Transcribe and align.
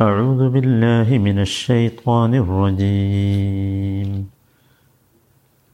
أعوذ 0.00 0.48
بالله 0.48 1.18
من 1.18 1.38
الشيطان 1.38 2.34
الرجيم. 2.34 4.30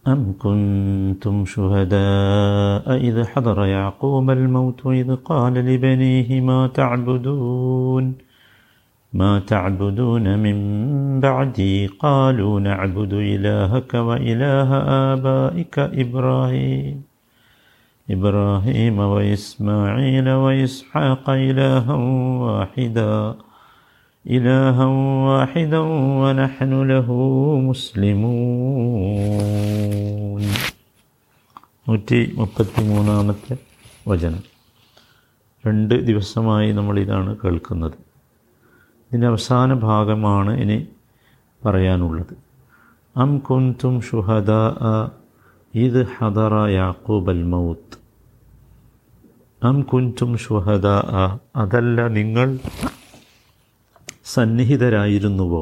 أم 0.08 0.34
كنتم 0.38 1.44
شهداء 1.44 2.96
إذ 2.96 3.24
حضر 3.24 3.64
يعقوب 3.64 4.30
الموت 4.30 4.86
إذ 4.86 5.14
قال 5.14 5.54
لبنيه 5.54 6.40
ما 6.40 6.66
تعبدون؟ 6.66 8.14
ما 9.12 9.38
تعبدون 9.38 10.38
من 10.38 10.56
بعدي؟ 11.20 11.86
قالوا 11.86 12.60
نعبد 12.60 13.12
إلهك 13.12 13.94
وإله 13.94 14.70
آبائك 15.12 15.78
إبراهيم. 15.78 17.02
إبراهيم 18.10 18.98
وإسماعيل 18.98 20.28
وإسحاق 20.30 21.30
إلها 21.30 21.94
واحدا. 22.42 23.45
إلها 24.25 24.85
واحدا 25.27 25.81
ونحن 26.21 26.71
له 26.85 27.07
مسلمون 27.67 29.51
നൂറ്റി 31.87 32.19
മുപ്പത്തി 32.37 32.81
മൂന്നാമത്തെ 32.89 33.53
വചനം 34.05 34.43
രണ്ട് 35.63 35.95
ദിവസമായി 36.09 36.69
നമ്മൾ 36.77 36.95
ഇതാണ് 37.01 37.31
കേൾക്കുന്നത് 37.41 37.97
ഇതിൻ്റെ 39.11 39.27
അവസാന 39.31 39.73
ഭാഗമാണ് 39.83 40.51
ഇനി 40.63 40.77
പറയാനുള്ളത് 41.61 42.31
അം 43.15 43.31
കുന്തും 43.47 43.95
ഷുഹദ 44.09 44.51
ഇത് 45.73 45.99
ഹദറ 46.13 46.55
യാക്കൂബ് 46.75 47.29
അൽ 47.33 47.41
മൗത്ത് 47.53 47.97
അം 49.61 49.77
കുന്തും 49.91 50.31
ഷുഹദ 50.45 50.87
അതല്ല 51.63 52.07
നിങ്ങൾ 52.17 52.47
സന്നിഹിതരായിരുന്നുവോ? 54.36 55.60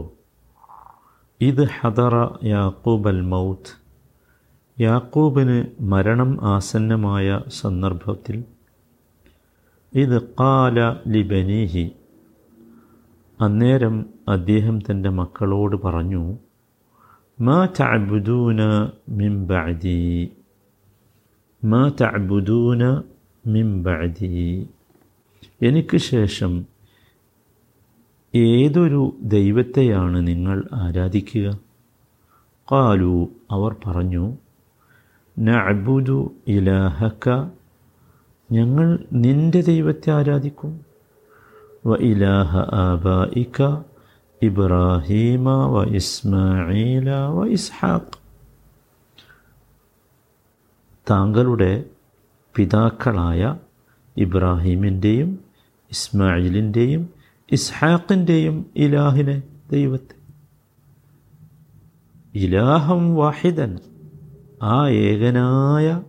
ഇത് 1.40 1.64
ഹദറ 1.78 2.14
യാക്കൂബ് 2.44 3.08
അൽ 3.08 3.20
മൗത്ത്. 3.20 3.72
യാക്കൂബിന് 4.80 5.58
മരണം 5.80 6.30
ആസന്നമായ 6.42 7.40
സന്ദർഭത്തിൽ 7.60 8.36
ഇത് 9.92 10.16
കാല 10.40 10.78
ലിബനീഹി. 11.08 11.84
അന്നേരം 13.40 13.96
അദ്ദേഹം 14.28 14.78
തന്റെ 14.80 15.10
മക്കളോട് 15.10 15.76
പറഞ്ഞു 15.84 16.24
മാ 17.40 17.58
തഅബുദൂന 17.80 18.60
മിൻ 19.08 19.32
ബഅദി. 19.46 20.00
മാ 21.62 21.82
തഅബുദൂന 22.00 23.02
മിൻ 23.46 23.82
ബഅദി. 23.82 24.34
എനിക്ക് 25.62 25.96
ശേഷം 25.96 26.73
ഏതൊരു 28.34 29.16
ദൈവത്തെയാണ് 29.22 30.26
നിങ്ങൾ 30.26 30.64
ആരാധിക്കുക? 30.72 31.58
കാലു 32.72 33.30
അവർ 33.50 33.76
പറഞ്ഞു 33.86 34.32
നഅബുദു 35.38 36.32
ഇലാഹക്ക 36.48 37.48
ഞങ്ങൾ 38.52 38.98
നിന്റെ 39.12 39.60
ദൈവത്തെ 39.60 40.10
ആരാധിക്കും. 40.10 40.80
വ 41.86 41.96
ഇലാഹ 42.00 42.56
ആബായിക്ക 42.56 43.84
ഇബ്രാഹീമ 44.42 45.66
വ 45.66 45.84
ഇസ്മായില 45.84 47.10
വ 47.10 47.46
ഇസ്ഹാഖ്. 47.46 48.12
താങ്കളുടെ 51.10 51.84
പിതാക്കളായ 52.56 53.56
ഇബ്രാഹീമിന്റെയും 54.16 55.38
ഇസ്മായിലിന്റെയും 55.90 57.13
ഇസ്ഹാഖിന്റെയും 57.54 58.66
ഇലാഹിനെ 58.76 59.42
ദൈവത്തെ. 59.72 60.14
ഇലാഹം 62.34 63.14
വാഹിദൻ 63.14 63.78
ആ 64.62 64.88
ഏകനായ 64.88 66.02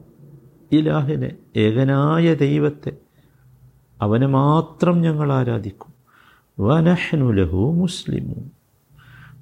ഇലാഹിനെ 0.72 1.32
ഏകനായ 1.56 2.34
ദൈവത്തെ 2.34 2.92
അവനെ 4.02 4.28
മാത്രം 4.28 5.02
ഞങ്ങൾ 5.02 5.34
ആരാധിക്കും. 5.34 5.94
വനഹ്നു 6.66 7.34
ലഹു 7.34 7.74
മുസ്ലിമു 7.74 8.36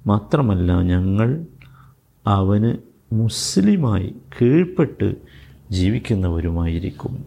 മാത്രമല്ല 0.06 0.80
ഞങ്ങൾ 0.80 1.46
അവന് 2.26 2.76
മുസ്ലിമായി 3.12 4.14
കീഴ്പ്പെട്ട് 4.40 5.14
ജീവിക്കുന്നവരുമായിരിക്കും. 5.70 7.24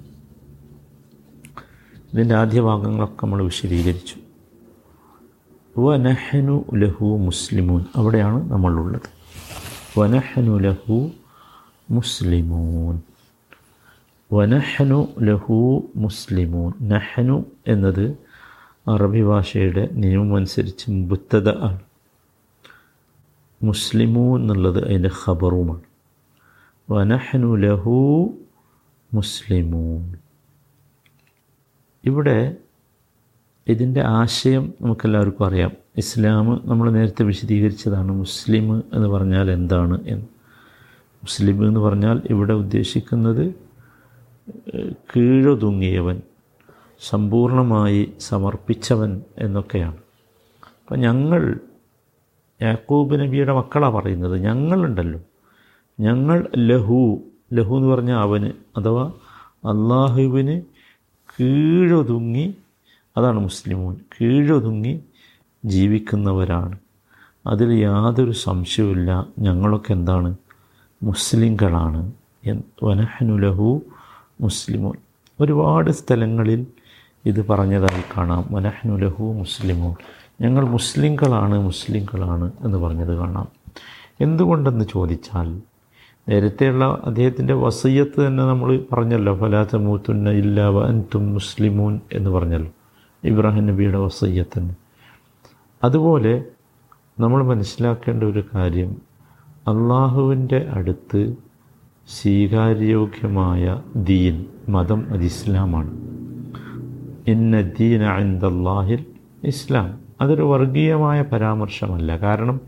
ഇതിന്റെ 2.13 2.35
ആദ്യ 2.35 2.61
ഭാഗങ്ങളൊക്കെ 2.61 3.25
നമ്മൾ 3.25 3.43
വിശദീകരിച്ചു. 3.43 4.26
വനഹ്നു 5.77 6.65
ലഹു 6.75 7.05
മുസ്ലിമൂൻ. 7.05 7.85
അവിടെയാണ് 7.95 8.51
നമ്മളുള്ളത്. 8.51 9.01
വനഹനു 9.99 10.59
ലഹു 10.59 11.11
മുസ്ലിമൂൻ. 11.91 13.01
വനഹനു 14.33 15.07
ലഹു 15.19 15.83
മുസ്ലിമൂൻ. 15.95 16.89
നഹ്നു 16.89 17.45
എന്നത് 17.67 18.17
അറബി 18.87 19.23
ഭാഷയുടെ 19.23 19.89
നിയമമനുസരിച്ച് 19.91 20.91
ആണ്. 21.49 21.79
മുസ്ലിമൂ 23.63 24.37
എന്നുള്ളത് 24.37 24.85
അതിന്റെ 24.85 25.09
ഖബറുമാണ്. 25.25 25.81
വനഹനു 26.91 27.55
ലഹു 27.55 28.29
മുസ്ലിമൂൻ. 29.13 30.15
ഇവിടെ 32.05 32.55
ഇതിന്റെ 33.67 34.01
ആശയം 34.01 34.73
നമുക്കെല്ലാവർക്കും 34.81 35.45
അറിയാം. 35.45 35.71
ഇസ്ലാം 35.97 36.61
നമ്മൾ 36.65 36.91
നേരത്തെ 36.91 37.23
വിശദീകരിച്ചതാണ് 37.23 38.11
മുസ്ലിം 38.11 38.83
എന്ന് 38.93 39.07
പറഞ്ഞാൽ 39.07 39.51
എന്താണ് 39.51 39.99
എന്ന്. 40.05 40.25
മുസ്ലിം 41.15 41.67
എന്ന് 41.67 41.79
പറഞ്ഞാൽ 41.79 42.21
ഇവിടെ 42.29 42.53
ഉദ്ദേശിക്കുന്നത് 42.53 43.55
കീഴൊതുങ്ങിയവൻ 45.15 46.21
സമ്പൂർണമായി 47.09 48.13
സമർപ്പിച്ചവൻ 48.19 49.21
എന്നൊക്കെയാണ്. 49.37 49.97
അപ്പം 50.83 50.99
ഞങ്ങൾ 50.99 51.59
യാക്കൂബ് 52.61 53.19
നബിയുടെ 53.19 53.53
മക്കളാണ് 53.53 53.93
പറയുന്നത് 53.93 54.37
ഞങ്ങളുണ്ടല്ലോ. 54.41 55.19
ഞങ്ങൾ 55.99 56.47
ലഹു 56.57 57.21
ലഹു 57.53 57.75
എന്ന് 57.75 57.87
പറഞ്ഞാൽ 57.87 58.17
അവന് 58.17 58.51
അഥവാ 58.77 59.11
അള്ളാഹുവിന് 59.55 60.61
കീഴൊതുങ്ങി 61.39 62.55
അതാണ് 63.17 63.39
മുസ്ലിമൂൻ. 63.39 63.95
കീഴൊതുങ്ങി 63.95 64.99
ജീവിക്കുന്നവരാണ്. 65.65 66.77
അതിൽ 67.47 67.73
യാതൊരു 67.73 68.31
സംശയവുമില്ല. 68.31 69.27
ഞങ്ങളൊക്കെ 69.39 69.93
എന്താണ്? 69.93 70.35
മുസ്ലിങ്ങളാണ്. 71.03 72.11
വനഹനുലഹു 72.83 73.81
മുസ്ലിമോൻ. 74.41 74.95
ഒരുപാട് 75.39 75.91
സ്ഥലങ്ങളിൽ 75.91 76.67
ഇത് 77.25 77.47
പറഞ്ഞതായി 77.47 78.03
കാണാം. 78.17 78.47
വനഹനുലഹു 78.51 79.23
മുസ്ലിമോൻ. 79.23 79.95
ഞങ്ങൾ 80.41 80.65
മുസ്ലിങ്ങളാണ് 80.65 81.59
മുസ്ലിങ്ങളാണ് 81.59 82.51
എന്ന് 82.61 82.77
പറഞ്ഞത് 82.77 83.15
കാണാം. 83.15 83.47
എന്തുകൊണ്ടെന്ന് 84.21 84.85
ചോദിച്ചാൽ 84.93 85.61
നേരത്തെയുള്ള 86.29 87.01
അദ്ദേഹത്തിന്റെ 87.03 87.53
വസയ്യത്ത് 87.53 88.27
തന്നെ 88.27 88.43
നമ്മൾ 88.43 88.85
പറഞ്ഞല്ലോ 88.91 89.35
ഫലാത്ത 89.35 89.75
മൂത്തുന്ന 89.75 90.29
ഇല്ല 90.29 90.67
വൻതും 90.67 91.33
മുസ്ലിമൂൻ 91.33 91.99
എന്ന് 92.13 92.29
പറഞ്ഞല്ലോ. 92.29 92.71
ഇബ്രാഹിം 93.27 93.65
നബിയുടെ 93.65 93.97
വസയ്യത്തിന് 93.97 94.69
അതുപോലെ 95.83 96.43
നമ്മൾ 97.19 97.43
മനസ്സിലാക്കേണ്ട 97.43 98.23
ഒരു 98.23 98.43
കാര്യം 98.55 99.01
അള്ളാഹുവിന്റെ 99.67 100.67
അടുത്ത് 100.69 101.35
സ്വീകാര്യോഗ്യമായ 102.07 103.81
ദീൻ 103.95 104.45
മതം 104.69 105.07
അത് 105.09 105.21
ഇസ്ലാമാണ്. 105.21 105.91
ഇന്ന 107.27 107.61
ദീൻ 107.61 108.03
അൻദല്ലാഹിൽ 108.03 109.05
ഇസ്ലാം. 109.43 109.99
അതൊരു 110.21 110.41
വർഗീയമായ 110.41 111.21
പരാമർശമല്ല. 111.21 112.17
കാരണം 112.17 112.61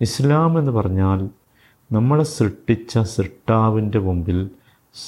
ഇസ്ലാം 0.00 0.58
എന്ന് 0.58 0.72
പറഞ്ഞാൽ 0.72 1.28
നമ്മളെ 1.92 2.24
സൃഷ്ടിച്ച 2.24 2.98
സൃഷ്ടാവിന്റെ 2.98 3.98
മുമ്പിൽ 3.98 4.50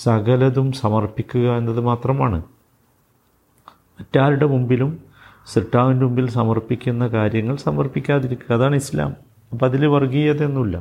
സകലതും 0.03 0.73
സമർപ്പിക്കുക 0.73 1.57
എന്നത് 1.57 1.81
മാത്രമാണ്. 1.81 2.43
മറ്റാരുടെ 4.00 4.48
മുമ്പിലും 4.54 4.92
സൃഷ്ടാവിൻ്റെ 5.48 6.06
മുമ്പിൽ 6.06 6.26
സമർപ്പിക്കുന്ന 6.32 7.04
കാര്യങ്ങൾ 7.10 7.56
സമർപ്പിക്കാതിരിക്കുക 7.66 8.52
അതാണ് 8.54 8.76
ഇസ്ലാം 8.76 9.12
അപ്പം 9.52 9.66
അതിൽ 9.68 9.84
വർഗീയതയൊന്നുമില്ല 9.88 10.78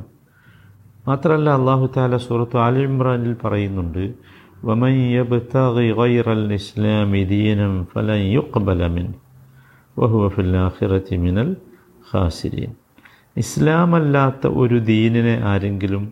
മാത്രമല്ല 1.07 1.49
അള്ളാഹു 1.51 1.85
താല 1.95 2.17
സൂറത്ത് 2.25 2.59
ആലി 2.59 2.83
ഇമ്രാനിൽ 2.87 3.35
പറയുന്നുണ്ട് 3.43 4.03
ومن 4.61 4.93
يبتغي 5.11 5.87
غير 5.93 6.25
الإسلام 6.33 7.11
دينا 7.25 7.67
فلن 7.85 8.21
يقبل 8.31 8.79
منه 8.89 9.13
وهو 9.97 10.21
في 10.29 10.41
الآخرة 10.41 11.09
من 11.19 11.37
الخاسرين 11.39 12.71
ഇസ്ലാമല്ലാത്ത 13.35 14.43
ഒരു 14.61 14.77
ദീനിനെ 14.85 15.33
ആരെങ്കിലും 15.43 16.03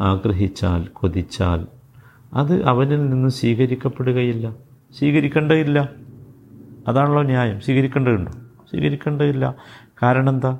ആഗ്രഹിച്ചാൽ 0.00 0.82
കൊതിച്ചാൽ 0.98 1.60
അത് 2.32 2.54
അവനിൽ 2.64 3.00
നിന്ന് 3.08 3.30
സ്വീകരിക്കപ്പെടുകയില്ല 3.38 4.46
സ്വീകരിക്കേണ്ടതില്ല 4.94 5.78
അതാണല്ലോ 6.87 7.23
ന്യായം. 7.23 7.59
സ്വീകരിക്കേണ്ടതുണ്ടോ? 7.59 8.31
സ്വീകരിക്കേണ്ടതില്ല. 8.69 9.55
കാരണം 10.03 10.29
എന്താ? 10.29 10.57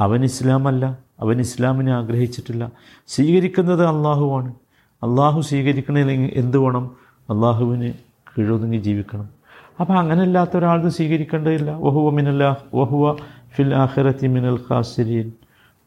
അവൻ 0.00 0.24
ഇസ്ലാമല്ല. 0.24 0.98
അവൻ 1.20 1.40
ഇസ്ലാമിനെ 1.40 1.92
ആഗ്രഹിച്ചിട്ടില്ല. 1.92 2.70
സ്വീകരിക്കുന്നത് 3.08 3.86
അള്ളാഹുവാണ്. 3.86 4.54
അള്ളാഹു 5.02 5.40
സ്വീകരിക്കണമെങ്കിൽ 5.40 6.30
എന്ത് 6.34 6.58
വേണം? 6.58 6.96
അള്ളാഹുവിന് 7.30 7.92
കീഴൊതുങ്ങി 8.38 8.76
ജീവിക്കണം. 8.76 9.28
അപ്പോൾ 9.80 9.98
അങ്ങനെയല്ലാത്ത 9.98 10.56
ഒരാൾക്ക് 10.56 10.88
സ്വീകരിക്കേണ്ടതില്ല. 10.88 11.70
വഹുവ 11.70 12.10
മിനല്ല 12.10 12.56
വഹുവ 12.74 13.14
ഫിൽ 13.56 13.74
ആഹ്റത്തി 13.74 14.26
മിനൽ 14.26 14.60
ഖാസിരീൻ. 14.70 15.32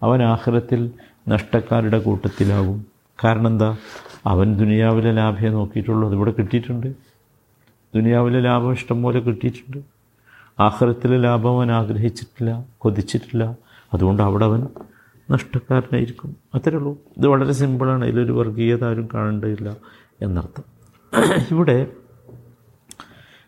അവൻ 0.04 0.24
ആഹ്റത്തിൽ 0.24 0.92
നഷ്ടക്കാരുടെ 1.30 2.00
കൂട്ടത്തിലാവും 2.00 2.86
കാരണം 3.24 3.48
എന്താ? 3.48 3.78
അവൻ 4.26 4.58
ദുനിയാവിലെ 4.58 5.12
ലാഭയെ 5.12 5.50
നോക്കിയിട്ടുള്ളൂ 5.50 6.08
അതിവിടെ 6.08 6.32
കിട്ടിയിട്ടുണ്ട്. 6.32 6.88
ദുനിയാവിലെ 7.96 8.40
ലാഭം 8.40 8.72
ഇഷ്ടം 8.72 9.04
പോലെ 9.04 9.20
കിട്ടിയിട്ടുണ്ട്. 9.20 9.78
ആഹ്റത്തിലെ 10.60 11.18
ലാഭം 11.18 11.58
അവൻ 11.58 11.72
ആഗ്രഹിച്ചിട്ടില്ല 11.72 12.66
കൊതിച്ചിട്ടില്ല. 12.78 13.58
അതുകൊണ്ട് 13.94 14.24
അവിടെ 14.24 14.46
അവൻ 14.46 14.68
നഷ്ടക്കാരനായിരിക്കും. 15.32 16.36
അത്രേ 16.56 16.78
ഉള്ളൂ. 16.78 16.98
ഇത് 17.18 17.28
വളരെ 17.28 17.52
സിമ്പിളാണ്. 17.52 18.06
ഇതിലൊരു 18.06 18.32
വർഗീയത 18.32 18.84
ആരും 18.84 19.10
കാണേണ്ടതില്ല 19.14 19.78
എന്നർത്ഥം. 20.22 20.64
ഇവിടെ 21.52 21.88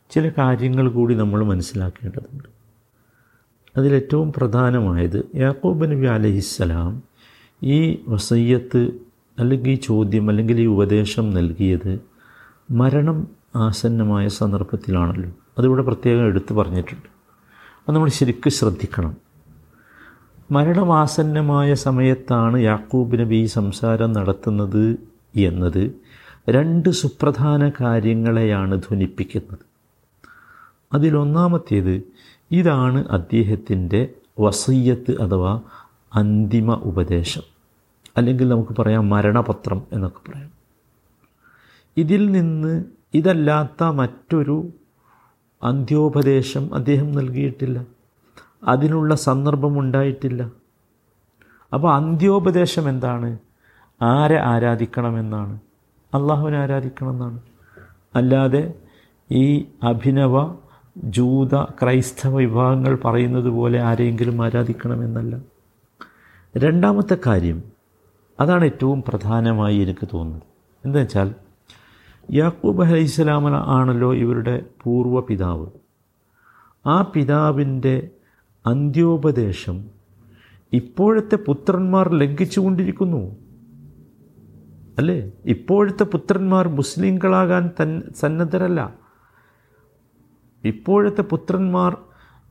ചില 0.09 0.31
കാര്യങ്ങൾ 0.38 0.89
കൂടി 0.89 1.15
നമ്മൾ 1.15 1.44
മനസ്സിലാക്കേണ്ടതുണ്ട്. 1.44 2.44
അതിലേറ്റവും 3.77 4.33
പ്രധാനമായത് 4.33 5.27
യാക്കൂബ് 5.35 5.91
നബി 5.91 6.05
അലഹിസ്സലാം 6.05 7.03
ഈ 7.63 8.03
വസയ്യത്ത് 8.07 8.91
അല്ലെങ്കിൽ 9.39 9.71
ഈ 9.71 9.75
ചോദ്യം 9.75 10.29
അല്ലെങ്കിൽ 10.29 10.61
ഈ 10.61 10.65
ഉപദേശം 10.65 11.29
നൽകിയത് 11.29 11.99
മരണം 12.71 13.37
ആസന്നമായ 13.55 14.27
സന്ദർഭത്തിലാണല്ലോ. 14.27 15.31
അതിവിടെ 15.57 15.81
പ്രത്യേകം 15.81 16.25
എടുത്തു 16.25 16.53
പറഞ്ഞിട്ടുണ്ട്. 16.53 17.07
അത് 17.89 17.95
നമ്മൾ 17.95 18.09
ശരിക്കും 18.09 18.51
ശ്രദ്ധിക്കണം. 18.51 19.17
മരണമാസന്നമായ 20.51 21.73
സമയത്താണ് 21.73 22.59
യാക്കൂബ് 22.59 23.19
നബി 23.19 23.45
സംസാരം 23.45 24.13
നടത്തുന്നത് 24.13 24.97
എന്നത് 25.35 25.91
രണ്ട് 26.49 26.89
സുപ്രധാന 26.89 27.71
കാര്യങ്ങളെയാണ് 27.81 28.75
ധ്വനിപ്പിക്കുന്നത്. 28.75 29.57
അതിലൊന്നാമത്തേത് 30.94 32.01
ഇതാണ് 32.51 33.07
അദ്ദേഹത്തിന്റെ 33.07 34.09
വസയ്യത്ത് 34.39 35.21
അഥവാ 35.21 35.61
അന്തിമ 36.15 36.73
ഉപദേശം. 36.73 37.41
അല്ലെങ്കിൽ 38.17 38.49
നമുക്ക് 38.49 38.81
പറയാം 38.81 39.09
മരണപത്രം 39.09 39.81
എന്നൊക്കെ 39.91 40.31
പറയാം. 40.31 40.49
ഇതിൽ 41.97 42.31
നിന്ന് 42.31 42.83
ഇതല്ലാത്ത 43.13 43.83
മറ്റൊരു 43.83 44.69
അന്ത്യോപദേശം 45.63 46.75
അദ്ദേഹം 46.75 47.12
നൽകിയിട്ടില്ല. 47.12 47.86
അതിനുള്ള 48.63 49.15
സന്ദർഭം 49.15 49.80
ഉണ്ടായിട്ടില്ല. 49.80 50.51
അപ്പോൾ 51.74 51.95
അന്ത്യോപദേശം 51.95 52.89
എന്താണ്? 52.89 53.38
ആരെ 54.01 54.39
ആരാധിക്കണമെന്നാണ്. 54.39 55.59
അള്ളാഹുവിനെ 56.13 56.57
ആരാധിക്കണമെന്നാണ്. 56.57 57.39
അല്ലാതെ 58.15 58.74
ഈ 59.31 59.65
അഭിനവ 59.83 60.56
ജൂത 60.98 61.63
ക്രൈസ്തവ 61.63 62.38
വിഭാഗങ്ങൾ 62.38 62.98
പറയുന്നത് 63.06 63.50
പോലെ 63.50 63.81
ആരെയെങ്കിലും 63.81 64.45
ആരാധിക്കണമെന്നല്ല. 64.45 65.42
രണ്ടാമത്തെ 66.57 67.18
കാര്യം 67.27 67.63
അതാണ് 68.39 68.65
ഏറ്റവും 68.65 69.04
പ്രധാനമായി 69.07 69.77
എനിക്ക് 69.77 70.07
തോന്നുന്നത്. 70.13 70.42
എന്താ 70.86 71.00
വെച്ചാൽ 71.00 71.36
യാക്കൂബ് 72.31 72.83
അലൈഹിസ്സലാമ 72.83 73.50
ആണല്ലോ 73.50 74.13
ഇവരുടെ 74.13 74.65
പൂർവ 74.83 75.19
പിതാവ് 75.19 75.68
ആ 76.85 77.01
പിതാവിന്റെ 77.01 78.09
അന്ത്യോപദേശം 78.65 79.85
ഇപ്പോഴത്തെ 80.74 81.35
പുത്രന്മാർ 81.35 82.13
ലംഘിച്ചുകൊണ്ടിരിക്കുന്നു. 82.13 83.35
അല്ലേ? 84.97 85.31
ഇപ്പോഴത്തെ 85.45 86.03
പുത്രന്മാർ 86.03 86.68
മുസ്ലിങ്ങളാകാൻ 86.68 87.71
തൻ 87.79 88.03
സന്നദ്ധരല്ല. 88.19 88.95
ഇപ്പോഴത്തെ 90.63 91.21
പുത്രന്മാർ 91.21 91.97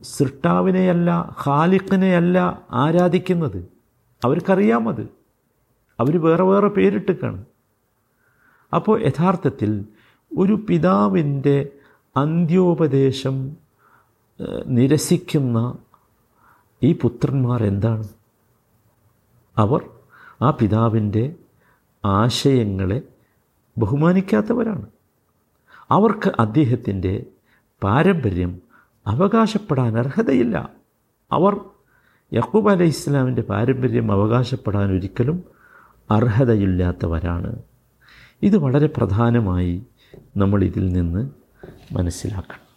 സൃഷ്ടാവിനെയല്ല 0.01 1.35
ഖാലിഖിനെയല്ല 1.45 2.61
ആരാധിക്കുന്നത്. 2.71 3.77
അവർക്കറിയാമത് 4.25 5.07
അവർ 5.99 6.21
വേറെ 6.21 6.43
വേറെ 6.43 6.67
പേരിട്ടിക്കാണ് 6.67 7.45
അപ്പോൾ 8.75 9.03
യഥാർത്ഥത്തിൽ 9.03 9.85
ഒരു 10.37 10.65
പിതാവിന്റെ 10.69 11.69
അന്ത്യോപദേശം 12.17 13.57
നിരസിക്കുന്ന 14.67 15.77
ഈ 16.83 16.93
പുത്രന്മാർ 16.93 17.63
എന്താണ്? 17.63 18.03
അവർ 19.57 19.89
ആ 20.41 20.49
പിതാവിന്റെ 20.49 21.35
ആശയങ്ങളെ 22.05 23.01
ബഹുമാനിക്കാത്തവരാണ്. 23.77 24.85
അവർക്ക് 25.91 26.31
അദ്ദേഹത്തിന്റെ 26.39 27.25
പാരമ്പര്യം 27.83 28.61
അവകാശപ്പെടാൻ 29.07 29.99
അർഹതയില്ല. 29.99 30.69
അവർ 31.31 31.59
യഹൂബ് 32.33 32.71
അലൈഹി 32.71 32.89
ഇസ്ലാമിന്റെ 32.89 33.41
പാരമ്പര്യം 33.41 34.11
അവകാശപ്പെടാൻ 34.11 34.91
ഒരിക്കലും 34.91 35.43
അർഹതയില്ലാത്തവരാണ്. 36.11 37.55
ഇത് 38.41 38.57
വളരെ 38.57 38.87
പ്രധാനമായി 38.87 39.83
നമ്മൾ 40.37 40.63
ഇതിൽ 40.63 40.89
നിന്ന് 40.89 41.29
മനസ്സിലാക്കണം. 41.91 42.67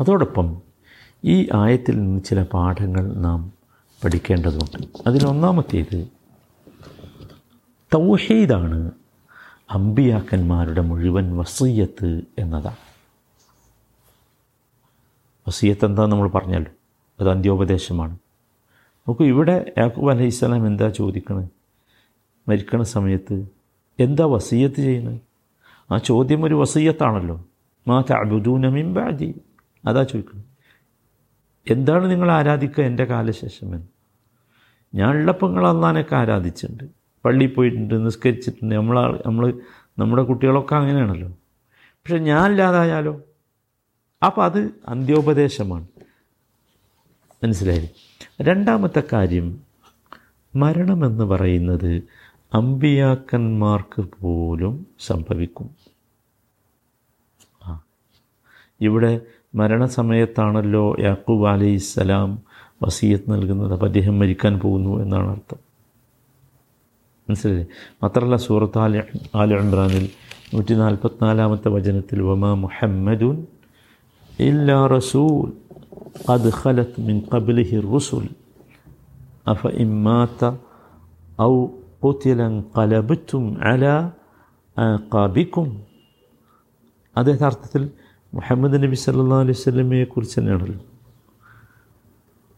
അതോടൊപ്പം 0.00 0.62
ഈ 1.24 1.48
ആയത്തിൽ 1.54 2.00
നിന്ന് 2.00 2.24
ചില 2.24 2.42
പാഠങ്ങൾ 2.42 3.14
നാം 3.14 3.52
പഠിക്കേണ്ടതുണ്ട്. 4.04 4.86
അതിലൊന്നാമത്തേത് 5.06 6.08
തൗഹീദാണ് 7.94 8.90
അമ്പിയാക്കന്മാരുടെ 9.70 10.80
മുഴുവൻ 10.80 11.36
വസീയത്ത് 11.36 12.22
എന്നതാണ്. 12.38 12.82
വസീയത്ത് 15.48 15.84
എന്താ 15.84 16.06
നമ്മൾ 16.06 16.28
പറഞ്ഞല്ലോ 16.28 16.72
അത് 17.20 17.30
അന്ത്യോപദേശമാണ്. 17.30 18.18
നോക്കൂ 19.08 19.24
ഇവിടെ 19.24 19.72
യാക്കൂബ് 19.78 20.10
അലൈഹി 20.10 20.28
സ്വലാം 20.28 20.66
എന്താ 20.66 20.88
ചോദിക്കണത് 20.88 21.48
മരിക്കണ 22.48 22.82
സമയത്ത് 22.82 23.59
എന്താ 24.00 24.26
വസീയത്ത് 24.26 24.74
ചെയ്യുന്നത്? 24.74 25.20
ആ 25.92 25.98
ചോദ്യം 25.98 26.44
ഒരു 26.44 26.54
വസീയത്താണല്ലോ. 26.54 27.44
മാ 27.88 28.02
തഅബുദൂന 28.10 28.68
മിൻ 28.68 28.94
ബഅദി 28.94 29.40
അതാ 29.84 30.02
ചോദിക്കുന്നത്. 30.02 30.50
എന്താണ് 31.70 32.10
നിങ്ങൾ 32.10 32.32
ആരാധിക്കുക 32.32 32.84
എന്റെ 32.84 33.04
കാലശേഷം 33.04 33.74
എന്ന്? 33.74 33.86
ഞാൻ 34.94 35.10
ഉള്ളപ്പോൾ 35.10 35.46
നിങ്ങൾ 35.46 35.68
അന്നാനൊക്കെ 35.68 36.16
ആരാധിച്ചിട്ടുണ്ട്. 36.16 36.84
പള്ളിയിൽ 37.24 37.54
പോയിട്ടുണ്ട് 37.54 38.06
നിസ്കരിച്ചിട്ടുണ്ട്. 38.06 38.74
നമ്മൾ 38.74 39.22
നമ്മൾ 39.26 39.60
നമ്മുടെ 39.98 40.22
കുട്ടികളൊക്കെ 40.22 40.74
അങ്ങനെയാണല്ലോ. 40.74 41.28
പക്ഷെ 41.74 42.18
ഞാൻ 42.18 42.50
ഇല്ലാതായാലോ? 42.50 43.20
അപ്പോൾ 44.26 44.44
അത് 44.44 44.70
അന്ത്യോപദേശമാണ്. 44.88 45.86
മനസ്സിലായി? 47.44 47.90
രണ്ടാമത്തെ 48.42 49.02
കാര്യം 49.12 49.60
മരണമെന്ന് 50.56 51.24
പറയുന്നത് 51.24 52.02
അമ്പിയാക്കന്മാർക്ക് 52.51 54.01
പോലും 54.15 54.73
സംഭവിക്കും 55.07 55.67
ആ 57.61 57.71
ഇവിടെ 58.81 59.11
മരണസമയത്താണല്ലോ 59.53 60.85
യാക്കൂബ് 61.01 61.45
അലൈഹിസ്സലാം 61.47 62.31
വസീയത്ത് 62.81 63.29
നൽകുന്നത് 63.33 63.73
അപ്പോൾ 63.73 63.85
അദ്ദേഹം 63.85 64.15
മരിക്കാൻ 64.19 64.53
പോകുന്നു 64.59 64.93
എന്നാണ് 65.03 65.27
അർത്ഥം 65.31 65.59
മനസ്സിലായി 67.27 67.67
മാത്രമല്ല 68.01 68.37
സൂറത്ത് 68.45 68.79
ആല 68.79 69.03
ആല 69.35 69.59
ഇമ്രാനിൽ 69.59 70.05
നൂറ്റി 70.53 70.73
നാൽപ്പത്തിനാലാമത്തെ 70.81 71.69
വചനത്തിൽ 71.69 72.19
വമാ 72.23 72.51
മുഹമ്മദുൻ 72.65 73.37
ഇല്ലാ 74.43 74.79
റസൂൽ 74.89 75.45
قد 76.21 76.43
خلت 76.51 76.91
من 76.99 77.17
قبله 77.23 77.71
الرسل 77.75 78.25
أفإن 79.47 79.89
مات 80.03 80.41
أو 81.39 81.53
قتل 82.01 82.39
انقلبتم 82.43 83.43
على 83.61 83.95
ആക്കാബിക്കും 84.77 85.67
അത് 87.15 87.27
യഥാർത്ഥത്തിൽ 87.27 87.83
മുഹമ്മദ് 88.33 88.77
നബി 88.83 88.97
സല്ലാ 89.01 89.37
അലൈഹി 89.43 89.59
സ്വലമയെ 89.61 90.05
കുറിച്ച് 90.05 90.35
തന്നെയാണല്ലോ 90.39 90.79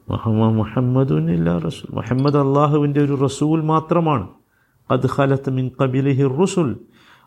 മുഹമ്മദ് 0.07 0.55
മുഹമ്മദുൻ 0.57 1.25
ഇല്ല 1.29 1.57
റസൂൽ 1.59 1.89
മുഹമ്മദ് 1.93 2.37
അള്ളാഹുവിൻ്റെ 2.37 3.01
ഒരു 3.01 3.15
റസൂൽ 3.23 3.59
മാത്രമാണ് 3.63 4.25
അത് 4.89 5.05
ഖലത്ത് 5.15 5.49
മിൻ 5.49 5.65
കബിലിഹി 5.79 6.27
റുസുൽ 6.39 6.69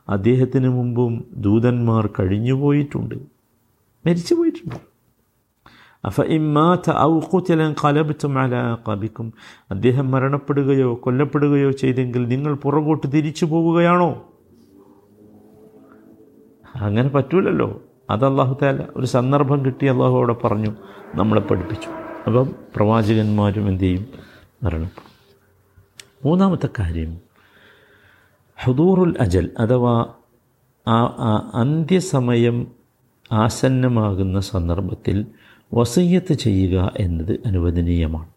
അദ്ദേഹത്തിന് 0.08 0.68
മുമ്പും 0.68 1.12
ദൂതന്മാർ 1.46 2.04
കഴിഞ്ഞു 2.18 2.54
പോയിട്ടുണ്ട് 2.54 3.16
മരിച്ചു 4.04 4.34
പോയിട്ടുണ്ട് 4.34 4.78
അഫ 6.05 6.21
ഇമ്മാത്ത 6.21 6.97
ഔ 6.97 7.19
കുത്തലൻ 7.19 7.75
കലബത്തും 7.83 8.39
അലാഖാബിക്കും 8.39 9.33
അദ്ദേഹം 9.71 10.11
മരണപ്പെടുകയോ 10.11 10.99
കൊല്ലപ്പെടുകയോ 11.03 11.71
ചെയ്തെങ്കിൽ 11.71 12.27
നിങ്ങൾ 12.27 12.55
പുറകോട്ട് 12.55 13.07
തിരിച്ചു 13.07 13.45
പോവുകയാണോ? 13.45 14.23
അങ്ങനെ 16.75 17.09
പറ്റൂലല്ലോ. 17.09 17.81
അത് 18.09 18.25
അള്ളാഹു 18.25 18.57
താല 18.61 18.83
ഒരു 18.95 19.05
സന്ദർഭം 19.05 19.65
കിട്ടി 19.65 19.85
അള്ളാഹു 19.85 20.17
അവിടെ 20.17 20.33
പറഞ്ഞു. 20.33 20.75
നമ്മളെ 21.15 21.41
പഠിപ്പിച്ചു. 21.41 21.89
അപ്പം 22.27 22.55
പ്രവാചകന്മാരും 22.75 23.67
എന്തു 23.67 23.83
ചെയ്യും? 23.83 24.05
മരണപ്പെടും. 24.63 25.15
മൂന്നാമത്തെ 26.25 26.69
കാര്യം. 26.79 27.17
ഹുദൂറുൽ 28.63 29.15
അജൽ 29.19 29.51
അഥവാ 29.59 30.05
ആ 30.87 31.03
അന്ത്യസമയം 31.53 32.67
ആസന്നമാകുന്ന 33.31 34.39
സന്ദർഭത്തിൽ 34.39 35.25
വസയ്യത്ത് 35.73 36.33
ചെയ്യുക 36.33 36.93
എന്നത് 36.97 37.39
അനുവദനീയമാണ്. 37.45 38.29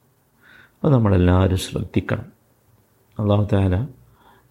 അത് 0.84 0.92
നമ്മളെല്ലാവരും 0.92 1.56
ശ്രദ്ധിക്കണം. 1.56 2.24
അള്ളാഹു 3.18 3.48
താല 3.52 3.76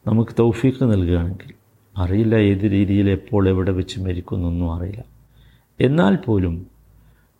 നമുക്ക് 0.07 0.31
തൗഫീഖ് 0.39 0.83
നൽകുകയാണെങ്കിൽ 0.83 1.53
അറിയില്ല 1.97 2.35
ഏത് 2.35 2.71
രീതിയിൽ 2.71 3.09
എപ്പോൾ 3.09 3.49
എവിടെ 3.49 3.71
വെച്ച് 3.71 3.99
മരിക്കുന്നൊന്നും 3.99 4.73
അറിയില്ല. 4.73 5.03
എന്നാൽ 5.81 6.15
പോലും 6.15 6.67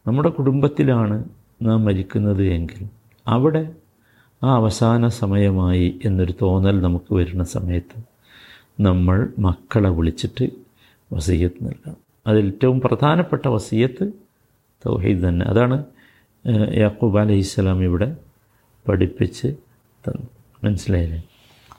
നമ്മുടെ 0.07 0.29
കുടുംബത്തിലാണ് 0.29 1.25
നാം 1.61 1.85
മരിക്കുന്നത് 1.85 2.45
എങ്കിൽ 2.45 2.87
അവിടെ 3.27 3.75
ആ 4.43 4.55
അവസാന 4.55 5.07
സമയമായി 5.07 5.99
എന്നൊരു 6.05 6.33
തോന്നൽ 6.41 6.81
നമുക്ക് 6.81 7.13
വരുന്ന 7.13 7.43
സമയത്ത് 7.43 8.01
നമ്മൾ 8.81 9.29
മക്കളെ 9.39 9.89
വിളിച്ചിട്ട് 9.89 10.49
വസീയത്ത് 11.13 11.63
നൽകണം. 11.63 11.95
അതിൽ 12.27 12.45
ഏറ്റവും 12.45 12.81
പ്രധാനപ്പെട്ട 12.81 13.47
വസീയത്ത് 13.47 14.26
തൗഹീദ് 14.85 15.27
തന്നെ. 15.27 15.45
അതാണ് 15.45 15.77
യാക്കൂബ് 16.77 17.19
അലൈഹിസ്സലാം 17.19 17.83
ഇവിടെ 17.83 18.15
പഠിപ്പിച്ച് 18.89 19.47
തന്നു 20.05 20.25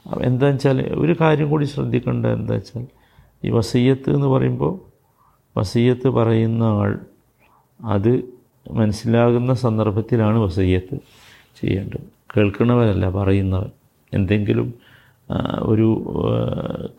അപ്പം 0.07 0.25
എന്താ 0.25 0.47
വെച്ചാൽ 0.47 0.77
ഒരു 0.95 1.15
കാര്യം 1.21 1.49
കൂടി 1.51 1.65
ശ്രദ്ധിക്കേണ്ടത് 1.65 2.33
എന്താ 2.33 2.55
വെച്ചാൽ 2.55 2.85
ഈ 3.45 3.51
വസീയത്ത് 3.51 4.11
എന്ന് 4.11 4.27
പറയുമ്പോൾ 4.27 4.75
വസീയത്ത് 5.57 6.09
പറയുന്ന 6.09 6.63
ആൾ 6.63 6.93
അത് 7.85 8.13
മനസ്സിലാകുന്ന 8.71 9.55
സന്ദർഭത്തിലാണ് 9.55 10.39
വസീയത്ത് 10.39 10.97
ചെയ്യേണ്ടത്. 11.61 12.05
കേൾക്കുന്നവരല്ല 12.37 13.11
പറയുന്നവർ. 13.11 13.71
എന്തെങ്കിലും 14.13 14.69
ഒരു 15.63 15.89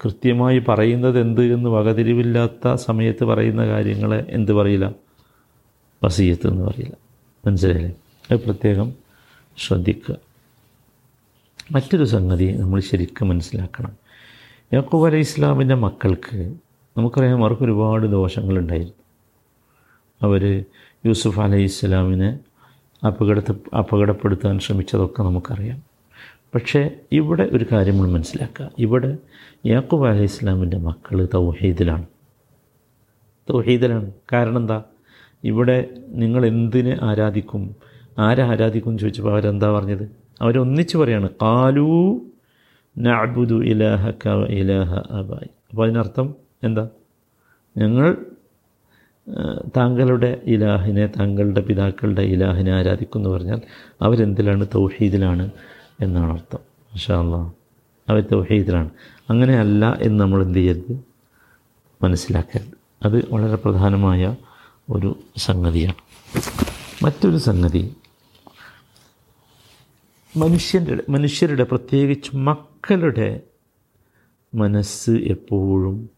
കൃത്യമായി 0.03 0.59
പറയുന്നത് 0.67 1.19
എന്ത് 1.19 1.43
എന്ന് 1.53 1.69
വകതിരിവില്ലാത്ത 1.69 2.73
സമയത്ത് 2.73 3.23
പറയുന്ന 3.25 3.67
കാര്യങ്ങളെ 3.67 4.19
എന്ത് 4.29 4.51
പറയില്ല? 4.51 4.87
വസീയത്ത് 6.03 6.47
എന്ന് 6.47 6.63
പറയില്ല. 6.63 6.95
മനസ്സിലായില്ലേ? 7.47 7.95
അത് 8.31 8.39
പ്രത്യേകം 8.39 8.93
ശ്രദ്ധിക്കുക. 9.57 10.15
മറ്റൊരു 11.71 12.03
സംഗതി 12.03 12.57
നമ്മൾ 12.57 12.79
ശരിക്കും 12.79 13.29
മനസ്സിലാക്കണം. 13.29 13.91
യാക്കൂബ് 14.73 15.07
അലൈഹി 15.07 15.21
ഇസ്ലാമിന്റെ 15.21 15.75
മക്കൾക്ക് 15.75 16.55
നമുക്കറിയാം 16.97 17.43
അവർക്ക് 17.43 17.63
ഒരുപാട് 17.63 18.07
ദോഷങ്ങളുണ്ടായിരുന്നു. 18.07 18.93
അവർ 20.21 20.65
യൂസുഫ് 21.05 21.39
അലൈഹി 21.39 21.63
ഇസ്ലാമിനെ 21.63 22.39
അപകടത്തെ 23.05 23.77
അപകടപ്പെടുത്താൻ 23.77 24.59
ശ്രമിച്ചതൊക്കെ 24.59 25.23
നമുക്കറിയാം. 25.23 25.83
പക്ഷേ 26.55 26.91
ഇവിടെ 27.11 27.43
ഒരു 27.43 27.65
കാര്യം 27.71 27.97
നമ്മൾ 27.97 28.09
മനസ്സിലാക്കുക. 28.09 28.71
ഇവിടെ 28.79 29.17
യാക്കൂബ് 29.65 30.07
അലൈഹി 30.07 30.23
ഇസ്ലാമിന്റെ 30.23 30.77
മക്കൾ 30.77 31.27
തൗഹീദിലാണ്. 31.33 32.05
തൗഹീദിലാണ്. 33.49 34.11
കാരണം 34.33 34.57
എന്താ? 34.57 34.83
ഇവിടെ 35.43 35.89
നിങ്ങൾ 36.07 36.45
എന്തിനെ 36.45 36.97
ആരാധിക്കും? 37.01 37.75
ആരെ 38.19 38.43
ആരാധിക്കും 38.43 38.89
എന്ന് 38.89 38.99
ചോദിച്ചപ്പോൾ 38.99 39.31
അവരെന്താ 39.31 39.71
പറഞ്ഞത്? 39.71 40.11
അവരൊന്നിച്ച് 40.41 40.97
പറയാണ് 40.97 41.29
കാലൂ 41.29 42.19
നഅബുദു 42.97 43.55
ഇലാഹ 43.55 44.09
ക 44.09 44.27
ഇലാഹ 44.49 44.93
അബായി. 44.93 45.49
അപ്പോൾ 45.71 45.83
അതിനർത്ഥം 45.83 46.35
എന്താ? 46.63 46.89
ഞങ്ങൾ 47.77 48.17
താങ്കളുടെ 49.77 50.41
ഇലാഹിനെ 50.45 51.07
താങ്കളുടെ 51.07 51.61
പിതാക്കളുടെ 51.61 52.21
ഇലാഹിനെ 52.21 52.71
ആരാധിക്കും 52.71 53.19
എന്ന് 53.19 53.29
പറഞ്ഞാൽ 53.29 53.61
അവരെന്തിലാണ്? 54.01 54.67
തൗഹീദിലാണ് 54.75 55.49
എന്നാണ് 56.01 56.33
അർത്ഥം. 56.33 56.59
മാഷാ 56.59 57.21
അള്ളാ 57.21 57.51
അവർ 58.09 58.23
തൗഹീദിലാണ്. 58.31 58.89
അങ്ങനെയല്ല 59.29 59.97
എന്ന് 60.01 60.19
നമ്മൾ 60.19 60.43
എന്ത് 60.43 60.59
ചെയ്യരുത്? 60.59 60.99
മനസ്സിലാക്കരുത്. 62.03 62.73
അത് 63.05 63.25
വളരെ 63.31 63.55
പ്രധാനമായ 63.55 64.35
ഒരു 64.89 65.19
സംഗതിയാണ്. 65.37 65.93
മറ്റൊരു 67.05 67.37
സംഗതി 67.37 67.95
മനുഷ്യന്റെ 70.37 70.97
മനുഷ്യരുടെ 71.09 71.63
പ്രത്യേകിച്ച് 71.63 72.35
മക്കളുടെ 72.35 73.41
മനസ്സ് 74.55 75.11
എപ്പോഴും 75.11 76.09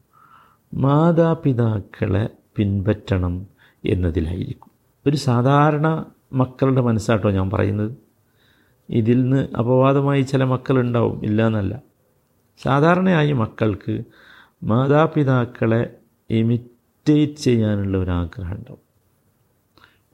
മാതാപിതാക്കളെ 0.74 2.30
പിൻപറ്റണം 2.56 3.48
എന്നതിലായിരിക്കും. 3.86 4.72
ഒരു 5.08 5.18
സാധാരണ 5.18 6.06
മക്കളുടെ 6.34 6.82
മനസ്സാട്ടോ 6.82 7.32
ഞാൻ 7.32 7.50
പറയുന്നത്. 7.50 7.92
ഇതിൽ 8.90 9.22
നിന്ന് 9.22 9.48
അപവാദമായി 9.60 10.22
ചില 10.22 10.44
മക്കളുണ്ടാവും 10.44 11.26
ഇല്ല 11.26 11.48
എന്നല്ല 11.48 11.82
സാധാരണയായി 12.64 13.32
മക്കൾക്ക് 13.32 14.04
മാതാപിതാക്കളെ 14.64 15.96
ഇമിറ്റേറ്റ് 17.08 17.42
ചെയ്യാനുള്ള 17.42 17.98
ഒരു 17.98 18.12
ആഗ്രഹം 18.12 18.56
ഉണ്ടാവും. 18.56 18.80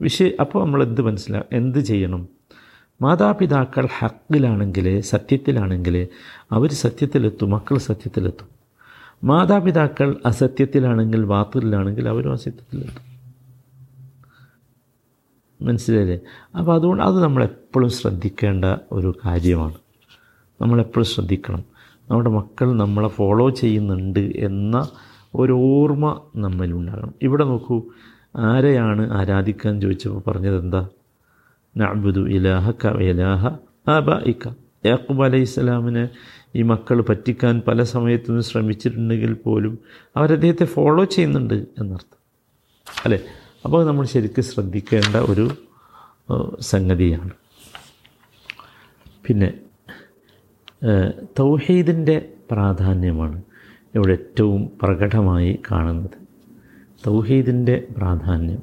വിഷയ 0.00 0.30
അപ്പോൾ 0.40 0.64
നമ്മൾ 0.64 0.82
എന്ത് 0.82 1.00
മനസ്സിലാ 1.00 1.42
എന്ത് 1.52 1.78
ചെയ്യണം? 1.78 2.28
മാതാപിതാക്കൾ 3.02 3.88
ഹക്കിലാണെങ്കിൽ 3.98 5.00
സത്യത്തിലാണെങ്കിൽ 5.00 6.08
അവർ 6.52 6.72
സത്യത്തിലെത്തും 6.72 7.50
മക്കൾ 7.50 7.78
സത്യത്തിലെത്തും. 7.78 8.48
മാതാപിതാക്കൾ 9.24 10.16
അസത്യത്തിലാണെങ്കിൽ 10.26 11.24
വാത്തിലാണെങ്കിൽ 11.24 12.08
അവരും 12.08 12.32
അസത്യത്തിലെത്തും. 12.32 13.04
മനസ്സിലായില്ലേ? 15.66 16.18
അപ്പോൾ 16.58 16.74
അതുകൊണ്ട് 16.74 17.02
അത് 17.02 17.22
നമ്മളെപ്പോഴും 17.22 17.90
ശ്രദ്ധിക്കേണ്ട 17.90 18.64
ഒരു 18.92 19.18
കാര്യമാണ്. 19.24 19.74
നമ്മളെപ്പോഴും 20.60 21.06
ശ്രദ്ധിക്കണം. 21.06 21.64
നമ്മുടെ 22.10 22.30
മക്കൾ 22.30 22.76
നമ്മളെ 22.76 23.08
ഫോളോ 23.08 23.50
ചെയ്യുന്നുണ്ട് 23.50 24.32
എന്ന 24.36 24.88
ഒരു 25.34 25.52
ഓർമ്മ 25.52 26.20
നമ്മളുണ്ടാകണം 26.36 27.14
ഇവിടെ 27.22 27.44
നോക്കൂ 27.44 27.82
ആരെയാണ് 28.36 29.12
ആരാധിക്കാൻ 29.12 29.80
ചോദിച്ചപ്പോൾ 29.80 30.30
പറഞ്ഞത് 30.30 30.60
എന്താ 30.60 30.88
നഅബുദു 31.76 32.28
ഇലാഹ 32.28 32.70
ഇലാഹ 32.98 33.46
ഇക്ക 34.26 34.48
യാക്കൂബ് 34.86 35.24
അലൈഹി 35.24 35.42
ഇസ്ലാമിനെ 35.42 36.08
ഈ 36.56 36.62
മക്കൾ 36.62 37.00
പറ്റിക്കാൻ 37.00 37.62
പല 37.68 37.82
സമയത്തും 37.82 38.42
ശ്രമിച്ചിട്ടുണ്ടെങ്കിൽ 38.42 39.34
പോലും 39.34 39.78
അവരദ്ദേഹത്തെ 40.16 40.64
ഫോളോ 40.64 41.04
ചെയ്യുന്നുണ്ട് 41.04 41.54
എന്നർത്ഥം. 41.54 42.18
അല്ലേ? 43.04 43.18
അപ്പോൾ 43.64 43.86
നമ്മൾ 43.86 44.04
ശരിക്കും 44.04 44.44
ശ്രദ്ധിക്കേണ്ട 44.44 45.16
ഒരു 45.16 45.50
സംഗതിയാണ്. 46.60 47.30
പിന്നെ 49.26 49.60
തൗഹീദിന്റെ 51.38 52.32
പ്രാധാന്യമാണ്. 52.50 53.42
ഇവിടെ 53.94 54.12
ഏറ്റവും 54.12 54.70
പ്രകടമായി 54.82 55.60
കാണുന്നത്. 55.70 56.10
തൗഹീദിന്റെ 57.06 57.86
പ്രാധാന്യം. 57.96 58.62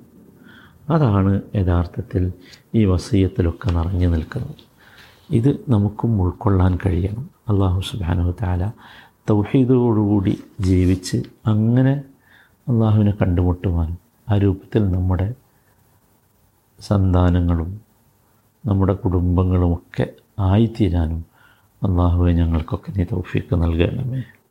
അതാണ് 0.89 1.41
യഥാർത്ഥത്തിൽ 1.55 2.33
ഈ 2.75 2.85
വസീയത്തിലൊക്കെ 2.85 3.71
നിറഞ്ഞു 3.71 4.07
നിൽക്കുന്നത്. 4.07 4.55
ഇത് 5.29 5.59
നമുക്കും 5.69 6.21
ഉൾക്കൊള്ളാൻ 6.21 6.77
കഴിയണം. 6.85 7.29
അള്ളാഹു 7.49 7.79
സുബാനു 7.79 8.31
താല 8.31 8.71
തൗഹീദോടുകൂടി 9.29 10.43
ജീവിച്ച് 10.59 11.23
അങ്ങനെ 11.45 12.03
അള്ളാഹുവിനെ 12.69 13.11
കണ്ടുമുട്ടുവാനും 13.11 13.97
ആ 14.29 14.37
രൂപത്തിൽ 14.37 14.91
നമ്മുടെ 14.91 15.35
സന്താനങ്ങളും 16.79 17.81
നമ്മുടെ 18.65 18.93
കുടുംബങ്ങളുമൊക്കെ 18.93 20.13
ആയിത്തീരാനും 20.39 21.25
അള്ളാഹുവെ 21.83 22.31
ഞങ്ങൾക്കൊക്കെ 22.31 22.91
നീ 22.91 23.03
തൗഫീക്ക് 23.03 23.55
നൽകണമേ. 23.55 24.23